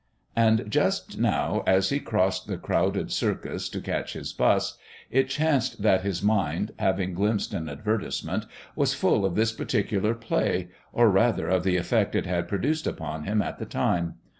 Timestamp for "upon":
12.87-13.25